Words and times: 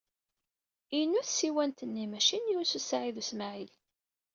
Inu 0.99 1.21
tsiwant-nni, 1.27 2.05
maci 2.07 2.37
n 2.39 2.49
Yunes 2.51 2.73
u 2.79 2.81
Saɛid 2.83 3.15
u 3.21 3.23
Smaɛil. 3.29 3.71